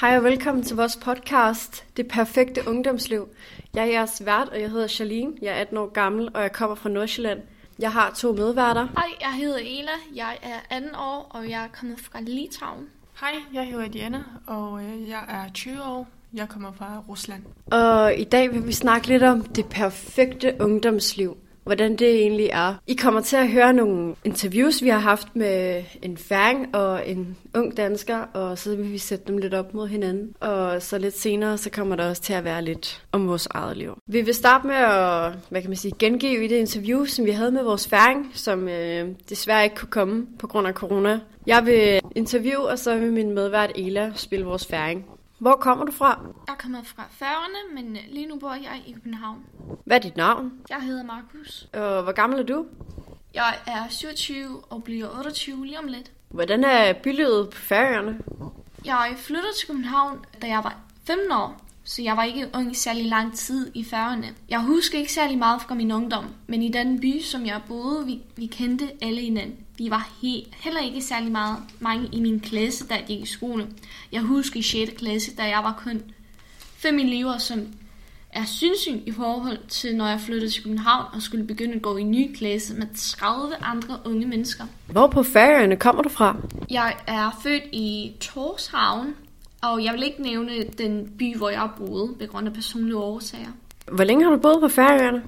[0.00, 3.28] Hej og velkommen til vores podcast, Det Perfekte Ungdomsliv.
[3.74, 5.32] Jeg er jeres vært, og jeg hedder Charlene.
[5.42, 7.40] Jeg er 18 år gammel, og jeg kommer fra Nordsjælland.
[7.78, 8.86] Jeg har to medværter.
[8.86, 9.90] Hej, jeg hedder Ela.
[10.14, 12.86] Jeg er 18 år, og jeg er kommet fra Litauen.
[13.20, 16.08] Hej, jeg hedder Diana, og øh, jeg er 20 år.
[16.34, 17.42] Jeg kommer fra Rusland.
[17.70, 21.36] Og i dag vil vi snakke lidt om det perfekte ungdomsliv
[21.68, 22.74] hvordan det egentlig er.
[22.86, 27.36] I kommer til at høre nogle interviews, vi har haft med en færing og en
[27.54, 30.34] ung dansker, og så vil vi sætte dem lidt op mod hinanden.
[30.40, 33.76] Og så lidt senere, så kommer der også til at være lidt om vores eget
[33.76, 33.98] liv.
[34.06, 37.30] Vi vil starte med at, hvad kan man sige, gengive i det interview, som vi
[37.30, 41.20] havde med vores færing, som øh, desværre ikke kunne komme på grund af corona.
[41.46, 45.04] Jeg vil interviewe, og så vil min medvært Ela spille vores færing.
[45.38, 46.20] Hvor kommer du fra?
[46.48, 49.44] Jeg kommer fra Færøerne, men lige nu bor jeg i København.
[49.84, 50.52] Hvad er dit navn?
[50.68, 51.68] Jeg hedder Markus.
[51.72, 52.66] Og hvor gammel er du?
[53.34, 56.10] Jeg er 27 og bliver 28 lige om lidt.
[56.28, 58.18] Hvordan er bylivet på Færøerne?
[58.84, 62.74] Jeg flyttede til København, da jeg var 15 år, så jeg var ikke ung i
[62.74, 64.26] særlig lang tid i Færøerne.
[64.48, 68.06] Jeg husker ikke særlig meget fra min ungdom, men i den by, som jeg boede,
[68.06, 69.56] vi, vi kendte alle hinanden.
[69.78, 73.26] Vi var he, heller ikke særlig meget, mange i min klasse, da jeg gik i
[73.26, 73.66] skole.
[74.12, 74.92] Jeg husker i 6.
[74.96, 76.02] klasse, da jeg var kun
[76.76, 77.66] fem elever, som
[78.32, 81.96] er sindssygt i forhold til, når jeg flyttede til København og skulle begynde at gå
[81.96, 84.64] i en ny klasse med 30 andre unge mennesker.
[84.86, 86.36] Hvor på Færøerne kommer du fra?
[86.70, 89.14] Jeg er født i Torshavn,
[89.62, 93.52] og jeg vil ikke nævne den by, hvor jeg boede, på grund af personlige årsager.
[93.92, 95.22] Hvor længe har du boet på Færøerne?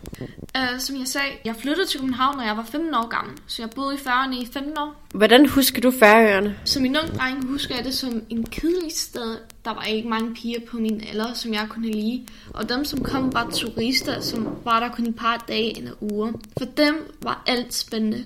[0.59, 3.63] Uh, som jeg sagde, jeg flyttede til København, når jeg var 15 år gammel, så
[3.63, 5.07] jeg boede i Færøerne i 15 år.
[5.15, 6.57] Hvordan husker du Færøerne?
[6.65, 9.37] Som en ung dreng husker jeg det som en kedelig sted.
[9.65, 12.27] Der var ikke mange piger på min alder, som jeg kunne lide.
[12.55, 16.33] Og dem, som kom, var turister, som var der kun et par dage eller uger.
[16.59, 18.25] For dem var alt spændende.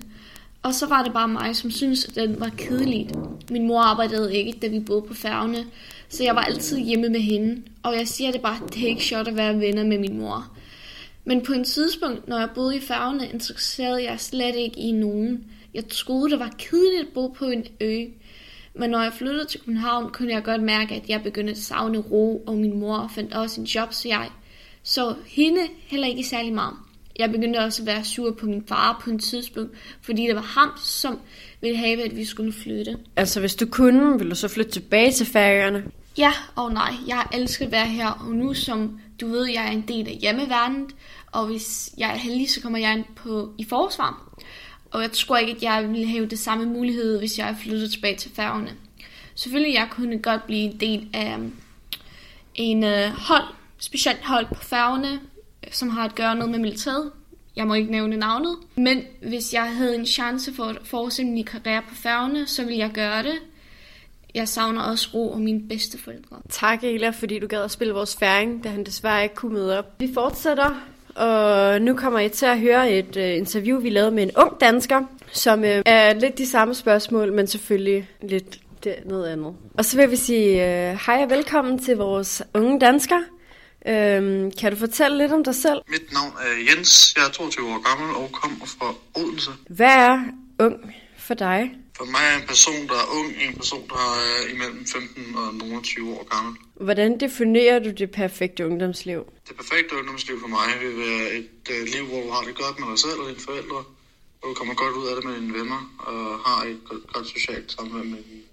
[0.65, 3.09] Og så var det bare mig, som syntes, at den var kedelig.
[3.51, 5.65] Min mor arbejdede ikke, da vi boede på færgene,
[6.09, 7.61] så jeg var altid hjemme med hende.
[7.83, 10.47] Og jeg siger det bare, det er ikke sjovt at være venner med min mor.
[11.25, 15.45] Men på en tidspunkt, når jeg boede i færgene, interesserede jeg slet ikke i nogen.
[15.73, 18.05] Jeg troede, det var kedeligt at bo på en ø.
[18.73, 21.97] Men når jeg flyttede til København, kunne jeg godt mærke, at jeg begyndte at savne
[21.97, 24.29] ro, og min mor fandt også en job, så jeg
[24.83, 26.73] så hende heller ikke særlig meget.
[27.19, 30.41] Jeg begyndte også at være sur på min far på en tidspunkt, fordi det var
[30.41, 31.19] ham, som
[31.61, 32.97] ville have, at vi skulle flytte.
[33.15, 35.83] Altså, hvis du kunne, ville du så flytte tilbage til Færøerne?
[36.17, 36.93] Ja og nej.
[37.07, 40.17] Jeg elsker at være her, og nu som du ved, jeg er en del af
[40.21, 40.95] hjemmeværnet,
[41.31, 44.39] og hvis jeg er heldig, så kommer jeg ind på, i forsvar.
[44.91, 48.15] Og jeg tror ikke, at jeg ville have det samme mulighed, hvis jeg flyttede tilbage
[48.15, 48.71] til færgerne.
[49.35, 51.37] Selvfølgelig, jeg kunne godt blive en del af
[52.55, 53.43] en uh, hold,
[53.79, 55.19] specielt hold på færgerne,
[55.75, 57.11] som har at gøre noget med militæret.
[57.55, 58.55] Jeg må ikke nævne navnet.
[58.75, 62.79] Men hvis jeg havde en chance for at fortsætte min karriere på færgerne, så ville
[62.79, 63.35] jeg gøre det.
[64.35, 66.37] Jeg savner også ro og mine bedste forældre.
[66.49, 69.79] Tak, Ela, fordi du gad at spille vores færing, da han desværre ikke kunne møde
[69.79, 69.85] op.
[69.99, 70.81] Vi fortsætter,
[71.15, 74.61] og nu kommer I til at høre et øh, interview, vi lavede med en ung
[74.61, 79.53] dansker, som øh, er lidt de samme spørgsmål, men selvfølgelig lidt det, noget andet.
[79.77, 83.17] Og så vil vi sige øh, hej og velkommen til vores unge dansker.
[83.87, 85.79] Øhm, kan du fortælle lidt om dig selv?
[85.87, 89.51] Mit navn er Jens, jeg er 22 år gammel og kommer fra Odense.
[89.69, 90.19] Hvad er
[90.59, 91.71] ung for dig?
[91.97, 95.53] For mig er en person, der er ung, en person, der er imellem 15 og
[95.53, 96.53] nogle 20 år gammel.
[96.87, 99.21] Hvordan definerer du det perfekte ungdomsliv?
[99.47, 102.79] Det perfekte ungdomsliv for mig vil være et uh, liv, hvor du har det godt
[102.79, 103.83] med dig selv og dine forældre,
[104.39, 107.27] hvor du kommer godt ud af det med dine venner og har et godt, godt
[107.27, 108.43] socialt samvær med din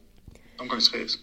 [0.59, 1.19] omgangskreds.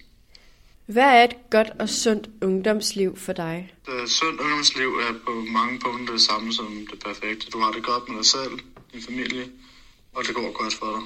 [0.94, 3.74] Hvad er et godt og sundt ungdomsliv for dig?
[4.04, 7.52] Et sundt ungdomsliv er på mange punkter det samme som det perfekte.
[7.52, 8.52] Du har det godt med dig selv,
[8.94, 9.44] din familie,
[10.16, 11.02] og det går godt for dig.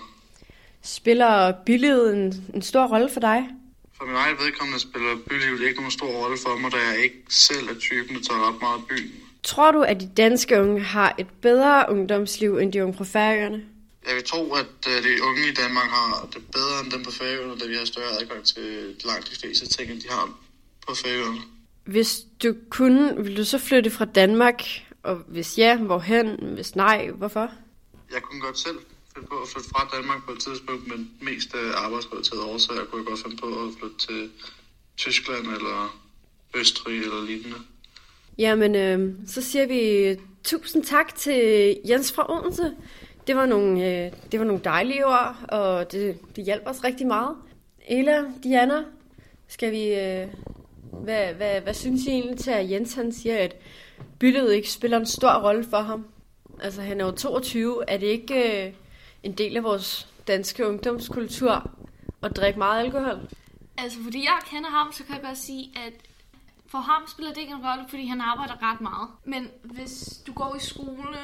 [0.81, 3.49] Spiller bylivet en, en stor rolle for dig?
[3.97, 7.23] For min egen vedkommende spiller bylivet ikke nogen stor rolle for mig, da jeg ikke
[7.29, 9.11] selv er typen, der tager ret meget byen.
[9.43, 13.63] Tror du, at de danske unge har et bedre ungdomsliv end de unge fra Færøerne?
[14.07, 17.11] Jeg vil tro, at øh, de unge i Danmark har det bedre end dem på
[17.11, 20.37] Færøerne, da vi har større adgang til langt de fleste ting, end de har
[20.87, 21.41] på Færøerne.
[21.85, 24.63] Hvis du kunne, ville du så flytte fra Danmark?
[25.03, 26.27] Og hvis ja, hvorhen?
[26.53, 27.51] Hvis nej, hvorfor?
[28.13, 28.79] Jeg kunne godt selv
[29.13, 33.01] finde på at flytte fra Danmark på et tidspunkt, men mest af arbejdsrelaterede årsager kunne
[33.01, 34.31] jeg godt finde på at flytte til
[34.97, 35.99] Tyskland eller
[36.55, 37.57] Østrig eller lignende.
[38.37, 39.81] Jamen, øh, så siger vi
[40.43, 42.75] tusind tak til Jens fra Odense.
[43.27, 47.07] Det var nogle, øh, det var nogle dejlige ord, og det, det hjalp os rigtig
[47.07, 47.35] meget.
[47.87, 48.83] Ella, Diana,
[49.47, 49.93] skal vi...
[49.93, 50.27] Øh,
[51.03, 53.55] hvad, hvad, hvad synes I egentlig til, at Jens han siger, at
[54.19, 56.07] byttet ikke spiller en stor rolle for ham?
[56.61, 57.89] Altså, han er jo 22.
[57.89, 58.73] Er det ikke øh,
[59.23, 61.71] en del af vores danske ungdomskultur
[62.23, 63.19] at drikke meget alkohol?
[63.77, 65.93] Altså, fordi jeg kender ham, så kan jeg godt sige, at
[66.67, 69.09] for ham spiller det ikke en rolle, fordi han arbejder ret meget.
[69.23, 71.17] Men hvis du går i skole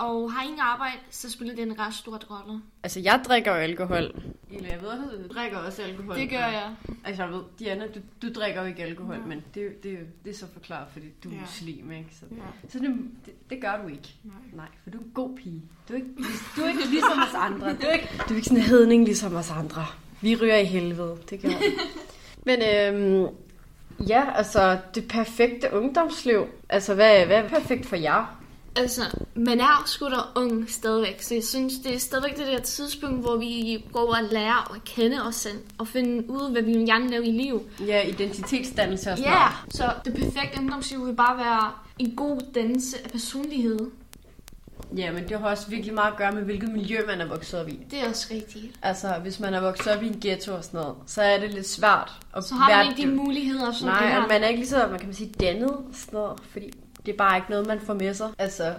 [0.00, 2.60] og har ingen arbejde, så spiller det en ret stor rolle.
[2.82, 4.22] Altså, jeg drikker jo alkohol.
[4.50, 6.16] Eller jeg ved også, at du drikker også alkohol.
[6.16, 6.70] Det gør jeg.
[7.04, 9.20] Altså, jeg ved, Diana, du, du drikker jo ikke alkohol, ja.
[9.26, 11.40] men det, det, det er så forklaret, fordi du er Ja.
[11.40, 12.08] muslim, ikke?
[12.20, 12.68] Så, Ja.
[12.68, 14.14] så det, det, det gør du ikke.
[14.24, 14.34] Nej.
[14.52, 15.62] Nej, for du er en god pige.
[15.88, 16.10] Du er ikke,
[16.56, 17.72] du er ikke ligesom os andre.
[17.72, 19.86] Du er ikke, du er ikke sådan en hedning ligesom os andre.
[20.20, 21.54] Vi ryger i helvede, det gør vi.
[22.46, 23.26] Men øhm,
[24.08, 26.46] ja, altså det perfekte ungdomsliv.
[26.68, 28.36] Altså, hvad, hvad er perfekt for jer?
[28.76, 29.00] Altså,
[29.34, 33.20] man er sgu da ung stadigvæk, så jeg synes, det er stadigvæk det der tidspunkt,
[33.20, 36.86] hvor vi går og lærer at kende os selv, og finde ud, hvad vi vil
[36.86, 37.62] gerne lave i liv.
[37.86, 39.74] Ja, identitetsdannelse og sådan Ja, noget.
[39.74, 43.78] så det perfekte ungdomsliv vil bare være en god dannelse af personlighed.
[44.96, 47.60] Ja, men det har også virkelig meget at gøre med, hvilket miljø man er vokset
[47.60, 47.80] op i.
[47.90, 48.66] Det er også rigtigt.
[48.82, 51.54] Altså, hvis man er vokset op i en ghetto og sådan noget, så er det
[51.54, 54.22] lidt svært at Så har man ikke de muligheder, som Nej, har.
[54.22, 56.70] og man er ikke lige så, man kan man sige, dannet og sådan noget, fordi
[57.06, 58.28] det er bare ikke noget, man får med sig.
[58.38, 58.74] Altså,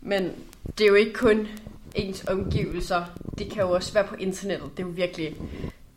[0.00, 0.32] men
[0.78, 1.48] det er jo ikke kun
[1.94, 3.04] ens omgivelser.
[3.38, 4.70] Det kan jo også være på internettet.
[4.76, 5.36] Det er jo virkelig,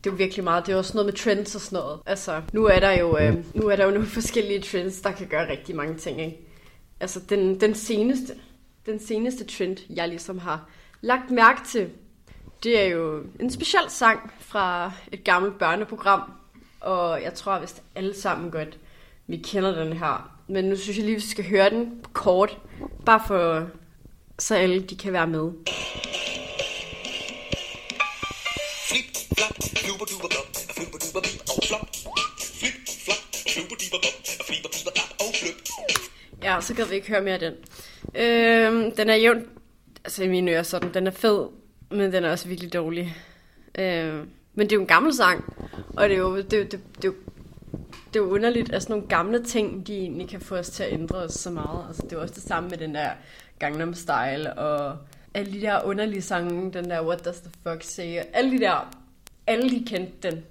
[0.04, 0.66] det er jo virkelig meget.
[0.66, 2.00] Det er også noget med trends og sådan noget.
[2.06, 5.28] Altså, nu er der jo, øh, nu er der jo nogle forskellige trends, der kan
[5.28, 6.38] gøre rigtig mange ting, ikke?
[7.00, 8.34] Altså, den, den seneste,
[8.86, 10.70] den seneste trend, jeg ligesom har
[11.02, 11.90] lagt mærke til,
[12.64, 16.32] det er jo en speciel sang fra et gammelt børneprogram,
[16.82, 18.78] og jeg tror vist alle sammen godt,
[19.28, 20.31] vi kender den her.
[20.52, 22.58] Men nu synes jeg lige, vi skal høre den kort,
[23.06, 23.68] bare for
[24.40, 25.52] så alle de kan være med.
[28.88, 29.06] Flip,
[29.38, 31.88] flap, fluber, duber, blop, og fluber, duber, bip, og flop.
[32.60, 32.74] Flip,
[33.06, 35.28] flap, fluber, duber, blop, og fliber, biber, blap, og.
[36.44, 37.54] Ja, så kan vi ikke høre mere af den.
[38.16, 39.46] Øhm, den er jævn,
[40.04, 41.48] altså i mine ører sådan, den er fed,
[41.92, 43.16] men den er også virkelig dårlig.
[43.80, 45.54] Øhm, men det er jo en gammel sang,
[45.98, 47.14] og det er jo, det, det, det, er jo,
[48.14, 50.84] det er jo underligt, at sådan nogle gamle ting, de egentlig kan få os til
[50.84, 51.86] at ændre os så meget.
[51.88, 53.10] Altså det er jo også det samme med den der
[53.60, 54.98] Gangnam Style, og
[55.34, 58.60] alle de der underlige sange, den der What Does the Fuck Say, og alle de
[58.60, 58.96] der,
[59.48, 60.44] alle de kendte den.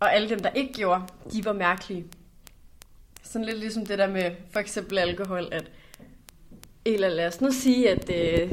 [0.00, 2.04] Og alle dem, der ikke gjorde, de var mærkelige.
[3.22, 5.70] Sådan lidt ligesom det der med for eksempel alkohol, at
[6.84, 8.52] eller lad os nu sige, at øh,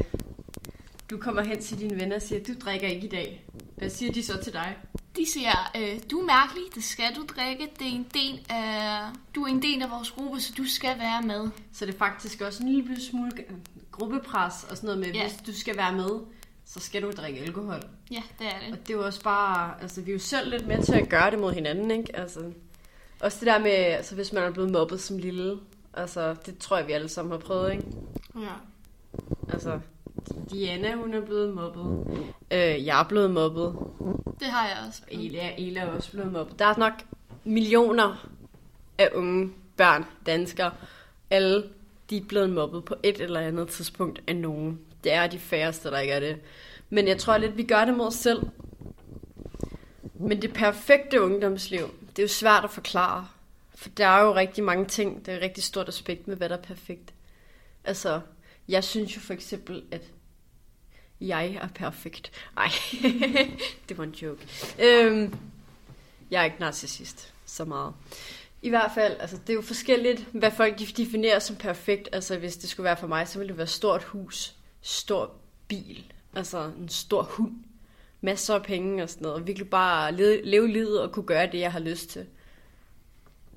[1.10, 3.44] du kommer hen til dine venner og siger, at du drikker ikke i dag.
[3.76, 4.76] Hvad siger de så til dig?
[5.18, 9.00] De siger, øh, du er mærkelig, det skal du drikke, det er en del af,
[9.34, 11.50] du er en del af vores gruppe, så du skal være med.
[11.72, 13.30] Så det er faktisk også en lille smule
[13.90, 15.22] gruppepres og sådan noget med, Ja.
[15.28, 16.10] hvis du skal være med,
[16.64, 17.82] så skal du drikke alkohol.
[18.10, 18.72] Ja, det er det.
[18.72, 21.08] Og det er jo også bare, altså vi er jo selv lidt med til at
[21.08, 22.16] gøre det mod hinanden, ikke?
[22.16, 22.40] Altså,
[23.20, 25.58] også det der med, altså hvis man er blevet mobbet som lille,
[25.94, 27.84] altså det tror jeg, vi alle sammen har prøvet, ikke?
[28.40, 28.52] Ja.
[29.52, 29.80] Altså,
[30.50, 32.06] Diana, hun er blevet mobbet.
[32.50, 33.74] Øh, jeg er blevet mobbet.
[34.40, 35.02] Det har jeg også.
[35.10, 36.58] Ela, Ela er også blevet mobbet.
[36.58, 36.92] Der er nok
[37.44, 38.28] millioner
[38.98, 40.72] af unge børn, danskere.
[41.30, 41.64] Alle,
[42.10, 44.80] de er blevet mobbet på et eller andet tidspunkt af nogen.
[45.04, 46.36] Det er de færreste, der ikke er det.
[46.90, 48.42] Men jeg tror lidt, vi gør det mod os selv.
[50.14, 53.28] Men det perfekte ungdomsliv, det er jo svært at forklare.
[53.74, 55.26] For der er jo rigtig mange ting.
[55.26, 57.14] Det er et rigtig stort aspekt med, hvad der er perfekt.
[57.84, 58.20] Altså,
[58.68, 60.02] jeg synes jo for eksempel, at
[61.20, 62.32] jeg er perfekt.
[62.56, 62.68] Nej,
[63.88, 64.46] det var en joke.
[64.78, 65.34] Øhm,
[66.30, 67.94] jeg er ikke narcissist så meget.
[68.62, 72.08] I hvert fald, altså det er jo forskelligt, hvad folk de definerer som perfekt.
[72.12, 75.34] Altså hvis det skulle være for mig, så ville det være stort hus, stor
[75.68, 77.52] bil, altså en stor hund,
[78.20, 79.40] masser af penge og sådan noget.
[79.40, 82.26] Og virkelig bare leve, leve livet og kunne gøre det, jeg har lyst til.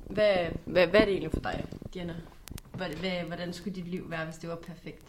[0.08, 2.16] Hvad, hvad, hvad er det egentlig for dig, Diana?
[2.74, 5.04] Hvad, hvad, hvordan skulle dit liv være, hvis det var perfekt?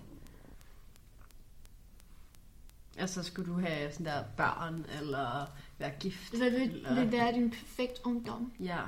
[2.99, 5.47] Altså, skulle du have sådan der børn, eller
[5.79, 6.37] være gift?
[6.37, 6.95] Hvad vil, eller...
[6.95, 8.53] vil være din perfekt ungdom?
[8.61, 8.81] Ja.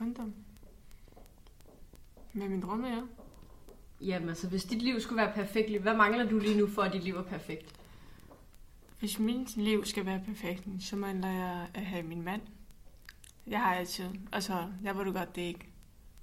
[0.00, 0.34] Ungdom.
[2.32, 3.02] Hvad min drømme er?
[4.00, 6.92] Jamen, altså, hvis dit liv skulle være perfekt, hvad mangler du lige nu for, at
[6.92, 7.80] dit liv er perfekt?
[8.98, 12.42] Hvis min liv skal være perfekt, så mangler jeg at have min mand.
[13.46, 15.68] Jeg har altid, altså, jeg ved du godt, det er ikke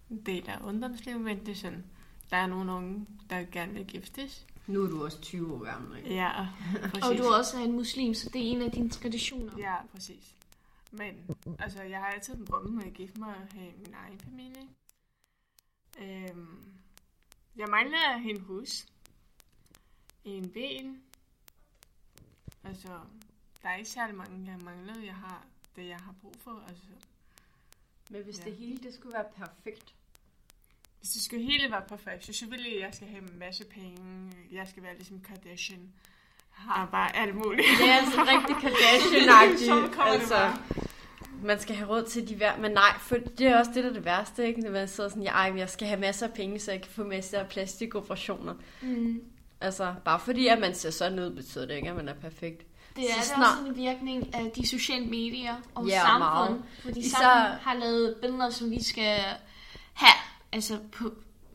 [0.10, 1.84] en del af ungdomslivet, men det er sådan,
[2.30, 4.46] der er nogle unge, der gerne vil giftes.
[4.68, 6.14] Nu er du også 20 år gammel, ikke?
[6.16, 6.48] Ja,
[6.94, 7.04] præcis.
[7.04, 9.58] Og du er også en muslim, så det er en af dine traditioner.
[9.58, 10.36] Ja, præcis.
[10.92, 14.20] Men altså, jeg har altid en drømme om at gifte mig og have min egen
[14.20, 14.68] familie.
[16.00, 16.74] Øhm,
[17.56, 18.86] jeg mangler en hus.
[20.26, 20.98] En bil.
[22.64, 23.00] Altså,
[23.62, 25.00] der er ikke særlig mange, jeg mangler.
[25.00, 26.64] Jeg har det, jeg har brug for.
[26.68, 26.84] Altså,
[28.10, 28.44] Men hvis Ja.
[28.44, 29.96] det hele det skulle være perfekt,
[31.04, 33.98] hvis det skulle hele være perfekt, så selvfølgelig jeg skal have en masse penge.
[34.52, 35.80] Jeg skal være ligesom Kardashian.
[36.52, 37.68] Har bare alt muligt.
[37.80, 40.02] det er altså rigtig Kardashian-agtigt.
[40.02, 40.52] Altså,
[41.44, 42.60] man skal have råd til de værd.
[42.60, 44.62] Men nej, for det er også det, der er det værste, ikke?
[44.62, 46.92] Når man sidder sådan, ja, ej, jeg skal have masser af penge, så jeg kan
[46.92, 48.54] få masser af plastikoperationer.
[48.82, 49.22] Mm.
[49.62, 52.66] Altså, bare fordi, at man ser sådan ud, betyder det ikke, at man er perfekt.
[52.96, 56.20] Det er Så så snart- også en virkning af de sociale medier og Ja, samfund.
[56.20, 56.64] meget.
[56.82, 59.18] Fordi Især- sammen har lavet billeder, som vi skal
[59.94, 60.14] have.
[60.54, 61.12] Altså, på,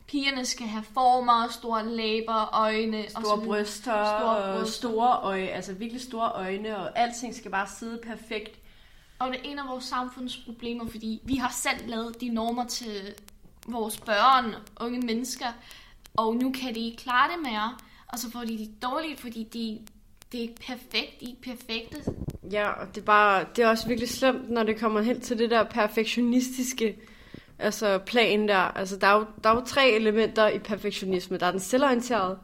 [0.07, 2.97] pigerne skal have former, store læber, øjne.
[3.15, 4.73] og Store så- bryster, Store og bryster.
[4.89, 8.59] store øjne, altså virkelig store øjne, og alting skal bare sidde perfekt.
[9.19, 13.13] Og det er en af vores samfundsproblemer, fordi vi har selv lavet de normer til
[13.67, 15.45] vores børn, unge mennesker,
[16.17, 17.75] og nu kan de ikke klare det mere,
[18.07, 19.79] og så får de det dårligt, fordi de,
[20.31, 22.11] det er ikke perfekt, de er ikke perfekte.
[22.51, 25.37] Ja, og det er, bare, det er også virkelig slemt, når det kommer hen til
[25.37, 26.97] det der perfektionistiske
[27.59, 28.55] altså plan der.
[28.55, 31.37] Altså, der er, jo, der er jo tre elementer i perfektionisme.
[31.37, 32.37] Der er den selvorienterede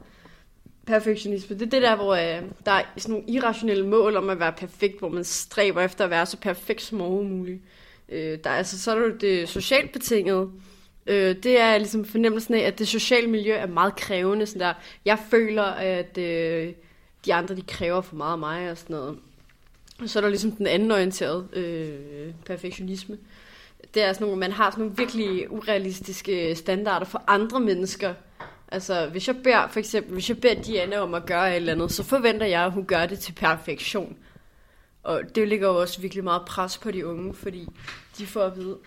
[0.86, 1.56] perfektionisme.
[1.56, 4.54] Det er det der, hvor øh, der er sådan nogle irrationelle mål om at være
[4.54, 7.62] perfekt, hvor man stræber efter at være så perfekt som overhovedet muligt.
[8.10, 10.50] Øh, der er, altså, så er der jo det socialt betingede.
[11.08, 14.46] Øh, det er ligesom fornemmelsen af, at det sociale miljø er meget krævende.
[14.46, 14.74] Sådan der.
[15.06, 16.74] Jeg føler, at øh,
[17.26, 19.18] de andre de kræver for meget af mig og sådan noget.
[20.02, 23.18] Og så er der ligesom den anden orienterede øh, perfektionisme.
[23.94, 28.14] Det er sådan nogle, man har sådan nogle virkelig urealistiske standarder for andre mennesker.
[28.68, 31.74] Altså, hvis jeg beder, for eksempel, hvis jeg beder Diana om at gøre et eller
[31.74, 34.18] andet, så forventer jeg, at hun gør det til perfektion.
[35.04, 37.68] Og det ligger jo også virkelig meget pres på de unge, fordi
[38.18, 38.78] de får at vide,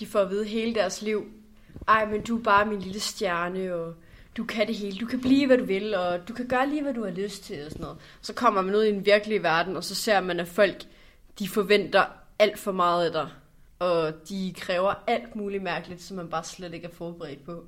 [0.00, 1.26] de får at vide hele deres liv,
[1.88, 3.94] ej, men du er bare min lille stjerne, og
[4.36, 4.98] du kan det hele.
[4.98, 7.44] Du kan blive, hvad du vil, og du kan gøre lige, hvad du har lyst
[7.44, 7.98] til, og sådan noget.
[8.20, 10.82] Så kommer man ud i den virkelige verden, og så ser man, at folk,
[11.38, 12.04] de forventer
[12.40, 13.30] alt for meget af dig.
[13.78, 17.64] Og de kræver alt muligt mærkeligt, som man bare slet ikke er forberedt på.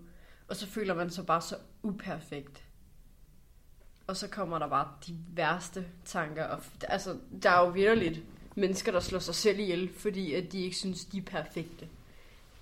[0.48, 2.64] Og så føler man sig bare så uperfekt.
[4.06, 6.44] Og så kommer der bare de værste tanker.
[6.44, 8.22] Og, altså, der er jo virkelig
[8.54, 11.88] mennesker, der slår sig selv ihjel, fordi at de ikke synes, de er perfekte.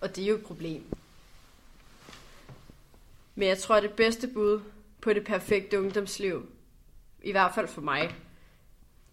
[0.00, 0.84] Og det er jo et problem.
[3.34, 4.60] Men jeg tror, at det bedste bud
[5.00, 6.48] på det perfekte ungdomsliv,
[7.22, 8.14] i hvert fald for mig,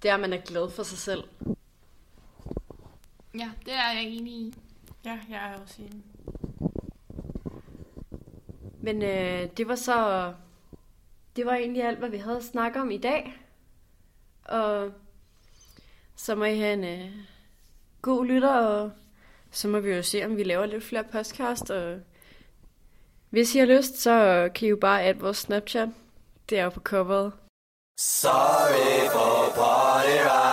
[0.02, 1.24] det er, at man er glad for sig selv.
[3.40, 4.54] Ja, det er jeg enig i.
[5.06, 6.04] Ja, jeg er også enig.
[8.82, 10.34] Men øh, det var så...
[11.36, 13.38] Det var egentlig alt, hvad vi havde at snakke om i dag.
[14.46, 14.92] Og
[16.16, 17.12] så må I have en øh,
[18.02, 18.92] god lytter, og
[19.52, 21.70] så må vi jo se, om vi laver lidt flere podcast.
[21.70, 22.00] Og
[23.30, 25.90] hvis I har lyst, så kan I jo bare adde vores Snapchat.
[26.50, 27.34] Det er jo på coveret.
[28.00, 30.47] Sorry for party rock.